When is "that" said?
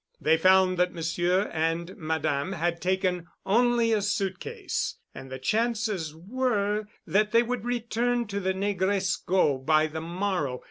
0.79-0.95, 7.05-7.31